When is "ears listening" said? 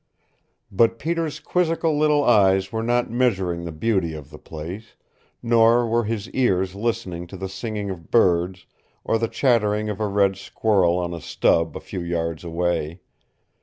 6.31-7.27